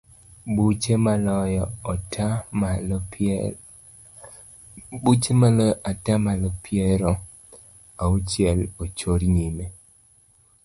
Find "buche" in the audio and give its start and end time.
0.55-0.95